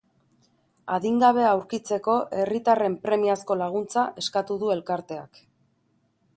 Adingabea 0.95 1.49
aurkitzeko 1.57 2.15
herritarren 2.39 2.97
premiazko 3.05 3.59
laguntza 3.63 4.09
eskatu 4.25 4.61
du 4.65 4.73
elkarteak. 4.77 5.43